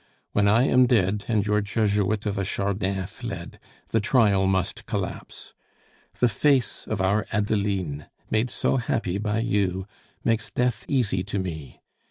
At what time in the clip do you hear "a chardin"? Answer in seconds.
2.39-3.05